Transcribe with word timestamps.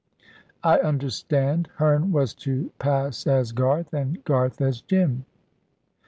"I 0.63 0.79
understand. 0.79 1.69
Herne 1.75 2.11
was 2.11 2.33
to 2.41 2.71
pass 2.79 3.27
as 3.27 3.51
Garth, 3.51 3.93
and 3.93 4.23
Garth 4.25 4.59
as 4.59 4.81
Jim." 4.81 5.25